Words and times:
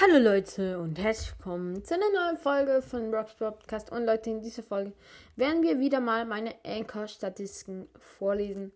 Hallo 0.00 0.18
Leute 0.18 0.78
und 0.78 0.96
herzlich 0.96 1.32
willkommen 1.36 1.84
zu 1.84 1.94
einer 1.94 2.08
neuen 2.10 2.36
Folge 2.36 2.82
von 2.82 3.12
Rocks 3.12 3.34
Podcast. 3.34 3.90
Und 3.90 4.04
Leute, 4.04 4.30
in 4.30 4.40
dieser 4.40 4.62
Folge 4.62 4.92
werden 5.34 5.64
wir 5.64 5.80
wieder 5.80 5.98
mal 5.98 6.24
meine 6.24 6.54
Anchor-Statistiken 6.64 7.88
vorlesen. 7.98 8.70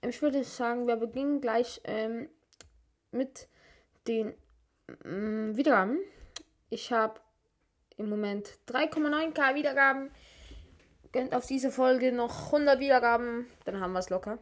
Ähm, 0.00 0.08
ich 0.08 0.22
würde 0.22 0.42
sagen, 0.44 0.86
wir 0.86 0.96
beginnen 0.96 1.42
gleich 1.42 1.82
ähm, 1.84 2.30
mit 3.10 3.48
den 4.08 4.32
ähm, 5.04 5.54
Wiedergaben. 5.58 5.98
Ich 6.70 6.90
habe 6.90 7.20
im 7.98 8.08
Moment 8.08 8.56
3,9k 8.66 9.54
Wiedergaben. 9.54 10.10
Gönnt 11.12 11.34
auf 11.34 11.44
diese 11.44 11.70
Folge 11.70 12.12
noch 12.12 12.46
100 12.46 12.80
Wiedergaben, 12.80 13.46
dann 13.66 13.78
haben 13.78 13.92
wir 13.92 13.98
es 13.98 14.08
locker. 14.08 14.38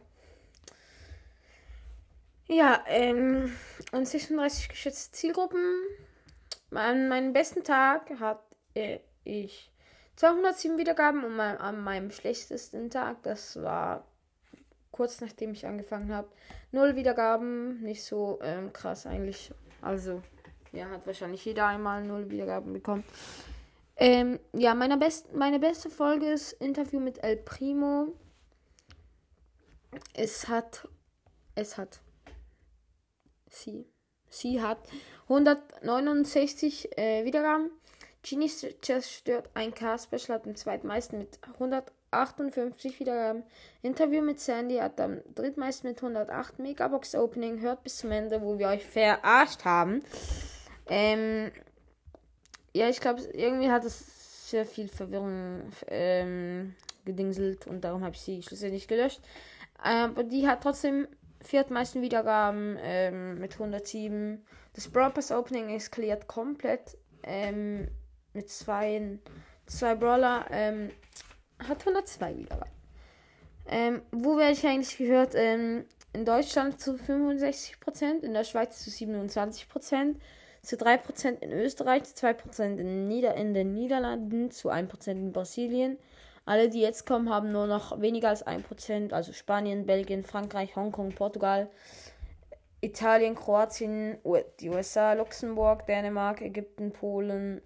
Ja, 2.47 2.85
ähm, 2.87 3.53
und 3.91 4.07
36 4.07 4.69
geschätzte 4.69 5.11
Zielgruppen. 5.11 5.59
An 6.71 7.09
meinem 7.09 7.33
besten 7.33 7.63
Tag 7.63 8.09
hatte 8.19 9.01
ich 9.23 9.71
207 10.15 10.77
Wiedergaben 10.77 11.23
und 11.23 11.39
an 11.39 11.83
meinem 11.83 12.11
schlechtesten 12.11 12.89
Tag, 12.89 13.23
das 13.23 13.61
war 13.61 14.05
kurz 14.91 15.21
nachdem 15.21 15.51
ich 15.51 15.65
angefangen 15.65 16.13
habe, 16.13 16.29
null 16.71 16.95
Wiedergaben. 16.95 17.81
Nicht 17.81 18.03
so 18.03 18.39
ähm, 18.41 18.71
krass 18.71 19.05
eigentlich. 19.05 19.51
Also, 19.81 20.21
ja, 20.71 20.89
hat 20.89 21.07
wahrscheinlich 21.07 21.43
jeder 21.43 21.67
einmal 21.67 22.03
null 22.03 22.29
Wiedergaben 22.29 22.73
bekommen. 22.73 23.03
Ähm, 23.95 24.39
ja, 24.53 24.75
meine, 24.75 24.97
best 24.97 25.33
meine 25.33 25.59
beste 25.59 25.89
Folge 25.89 26.27
ist 26.27 26.53
Interview 26.53 26.99
mit 26.99 27.23
El 27.23 27.37
Primo. 27.37 28.13
Es 30.13 30.47
hat. 30.47 30.87
Es 31.55 31.77
hat. 31.77 31.99
Sie. 33.49 33.85
Sie 34.31 34.61
hat 34.61 34.79
169 35.23 36.97
äh, 36.97 37.25
Wiedergaben. 37.25 37.69
Genie 38.23 38.49
zerstört 38.81 39.49
ein 39.53 39.73
K-Special 39.73 40.37
hat 40.37 40.45
den 40.45 40.55
zweitmeisten 40.55 41.19
mit 41.19 41.39
158 41.53 42.99
Wiedergaben. 42.99 43.43
Interview 43.81 44.21
mit 44.21 44.39
Sandy 44.39 44.77
hat 44.77 44.99
am 45.01 45.21
drittmeisten 45.35 45.89
mit 45.89 46.01
108. 46.01 46.59
Megabox 46.59 47.15
Opening 47.15 47.59
hört 47.59 47.83
bis 47.83 47.97
zum 47.97 48.11
Ende, 48.11 48.41
wo 48.41 48.57
wir 48.57 48.69
euch 48.69 48.85
verarscht 48.85 49.65
haben. 49.65 50.03
Ähm, 50.87 51.51
ja, 52.73 52.89
ich 52.89 53.01
glaube, 53.01 53.21
irgendwie 53.33 53.69
hat 53.69 53.83
es 53.85 54.49
sehr 54.49 54.65
viel 54.65 54.87
Verwirrung 54.87 55.71
ähm, 55.87 56.75
gedingselt 57.05 57.67
und 57.67 57.83
darum 57.83 58.03
habe 58.03 58.15
ich 58.15 58.21
sie 58.21 58.43
schlussendlich 58.43 58.87
gelöscht. 58.87 59.19
Aber 59.81 60.23
die 60.23 60.47
hat 60.47 60.61
trotzdem 60.61 61.07
viertmeisten 61.41 62.01
Wiedergaben 62.01 62.77
ähm, 62.81 63.39
mit 63.39 63.53
107. 63.53 64.45
Das 64.73 64.87
Brawl 64.87 65.11
Pass 65.11 65.31
Opening 65.31 65.69
eskaliert 65.69 66.27
komplett 66.27 66.97
ähm, 67.23 67.87
mit 68.33 68.49
zwei, 68.49 69.19
zwei 69.65 69.95
Brawler. 69.95 70.45
Ähm, 70.51 70.91
hat 71.59 71.79
102 71.81 72.37
Wiedergaben. 72.37 72.71
Ähm, 73.67 74.01
wo 74.11 74.37
werde 74.37 74.53
ich 74.53 74.65
eigentlich 74.65 74.97
gehört? 74.97 75.33
Ähm, 75.35 75.85
in 76.13 76.25
Deutschland 76.25 76.79
zu 76.79 76.95
65%, 76.95 78.21
in 78.21 78.33
der 78.33 78.43
Schweiz 78.43 78.83
zu 78.83 78.89
27%, 78.89 80.15
zu 80.61 80.75
3% 80.75 81.41
in 81.41 81.51
Österreich, 81.51 82.03
zu 82.03 82.25
2% 82.25 82.77
in, 82.77 83.07
Nieder 83.07 83.35
in 83.35 83.53
den 83.53 83.73
Niederlanden, 83.73 84.51
zu 84.51 84.69
1% 84.69 85.11
in 85.11 85.31
Brasilien, 85.31 85.97
alle, 86.45 86.69
die 86.69 86.81
jetzt 86.81 87.05
kommen, 87.05 87.29
haben 87.29 87.51
nur 87.51 87.67
noch 87.67 88.01
weniger 88.01 88.29
als 88.29 88.45
1%, 88.45 89.13
also 89.13 89.33
Spanien, 89.33 89.85
Belgien, 89.85 90.23
Frankreich, 90.23 90.75
Hongkong, 90.75 91.13
Portugal, 91.13 91.69
Italien, 92.81 93.35
Kroatien, 93.35 94.17
die 94.59 94.69
USA, 94.69 95.13
Luxemburg, 95.13 95.85
Dänemark, 95.85 96.41
Ägypten, 96.41 96.91
Polen 96.91 97.61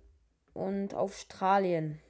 und 0.54 0.94
Australien. 0.94 2.02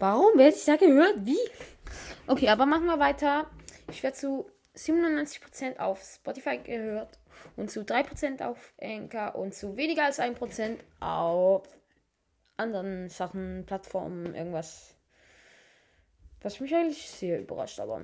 Warum 0.00 0.38
werde 0.38 0.56
ich 0.56 0.64
da 0.64 0.76
gehört? 0.76 1.24
Wie? 1.24 1.38
Okay, 2.26 2.48
aber 2.48 2.66
machen 2.66 2.86
wir 2.86 2.98
weiter. 2.98 3.46
Ich 3.90 4.02
werde 4.02 4.16
zu 4.16 4.50
97% 4.78 5.78
auf 5.78 6.02
Spotify 6.02 6.58
gehört 6.58 7.18
und 7.56 7.70
zu 7.70 7.80
3% 7.80 8.42
auf 8.42 8.72
Anchor 8.80 9.34
und 9.34 9.54
zu 9.54 9.76
weniger 9.76 10.04
als 10.04 10.20
1% 10.20 10.78
auf 11.00 11.62
anderen 12.56 13.08
Sachen, 13.08 13.64
Plattformen, 13.66 14.34
irgendwas. 14.34 14.94
Was 16.40 16.60
mich 16.60 16.74
eigentlich 16.74 17.08
sehr 17.08 17.40
überrascht, 17.40 17.80
aber 17.80 18.02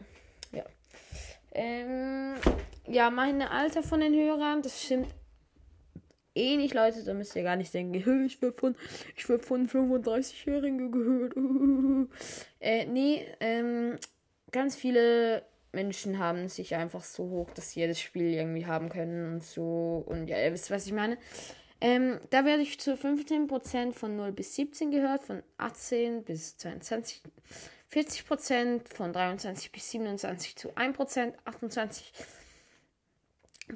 ja. 0.52 0.64
Ähm, 1.52 2.34
ja, 2.86 3.10
meine 3.10 3.50
Alter 3.50 3.82
von 3.82 4.00
den 4.00 4.14
Hörern, 4.14 4.62
das 4.62 4.82
stimmt 4.82 5.08
eh 6.34 6.56
nicht, 6.56 6.74
Leute. 6.74 7.04
Da 7.04 7.14
müsst 7.14 7.36
ihr 7.36 7.42
gar 7.42 7.56
nicht 7.56 7.72
denken, 7.72 7.94
ich 8.26 8.42
werde 8.42 8.56
von, 8.56 8.74
von 9.16 9.68
35-Jährigen 9.68 10.90
gehört. 10.90 11.34
äh, 12.60 12.86
nee, 12.86 13.26
ähm, 13.40 13.98
ganz 14.50 14.76
viele 14.76 15.42
Menschen 15.74 16.18
haben 16.18 16.48
sich 16.48 16.74
einfach 16.74 17.02
so 17.02 17.24
hoch, 17.24 17.50
dass 17.50 17.72
sie 17.72 17.80
jedes 17.80 18.00
Spiel 18.00 18.32
irgendwie 18.32 18.66
haben 18.66 18.88
können 18.88 19.34
und 19.34 19.44
so. 19.44 20.02
Und 20.06 20.28
ja, 20.28 20.38
ihr 20.38 20.52
wisst, 20.52 20.70
was 20.70 20.86
ich 20.86 20.92
meine. 20.92 21.18
Ähm, 21.80 22.20
da 22.30 22.44
werde 22.44 22.62
ich 22.62 22.80
zu 22.80 22.94
15% 22.94 23.92
von 23.92 24.16
0 24.16 24.32
bis 24.32 24.54
17 24.54 24.90
gehört, 24.90 25.22
von 25.22 25.42
18 25.58 26.24
bis 26.24 26.56
22, 26.56 27.22
40% 27.92 28.94
von 28.94 29.12
23 29.12 29.70
bis 29.70 29.90
27 29.90 30.56
zu 30.56 30.70
1%, 30.70 31.34
28 31.44 32.12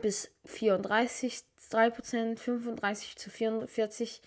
bis 0.00 0.30
34, 0.46 1.42
3%, 1.70 2.38
35 2.38 3.16
zu 3.16 3.30
44, 3.30 4.22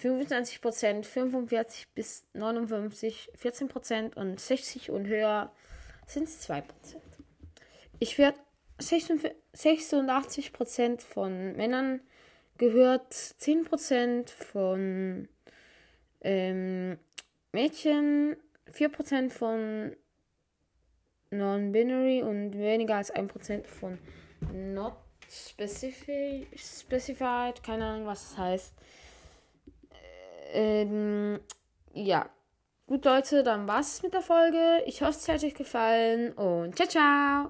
25%, 0.00 1.04
45 1.04 1.88
bis 1.94 2.24
59, 2.32 3.30
14% 3.38 4.14
und 4.14 4.40
60 4.40 4.90
und 4.90 5.06
höher 5.06 5.52
sind 6.08 6.24
es 6.24 6.48
2%. 6.48 6.64
Ich 8.00 8.18
werde 8.18 8.38
86% 8.80 11.00
von 11.00 11.56
Männern 11.56 12.00
gehört, 12.56 13.12
10% 13.12 14.30
von 14.30 15.28
ähm, 16.20 16.98
Mädchen, 17.52 18.36
4% 18.72 19.30
von 19.30 19.96
Non-Binary 21.30 22.22
und 22.22 22.52
weniger 22.52 22.96
als 22.96 23.14
1% 23.14 23.66
von 23.66 23.98
Not 24.52 24.96
specific, 25.30 26.48
Specified, 26.58 27.62
keine 27.62 27.84
Ahnung, 27.84 28.06
was 28.06 28.30
das 28.30 28.38
heißt. 28.38 28.74
Ähm, 30.52 31.38
ja, 31.92 32.30
Gut, 32.88 33.04
Leute, 33.04 33.42
dann 33.42 33.68
war's 33.68 34.02
mit 34.02 34.14
der 34.14 34.22
Folge. 34.22 34.82
Ich 34.86 35.02
hoffe, 35.02 35.10
es 35.10 35.28
hat 35.28 35.44
euch 35.44 35.54
gefallen 35.54 36.32
und 36.32 36.74
ciao, 36.74 36.88
ciao. 36.88 37.46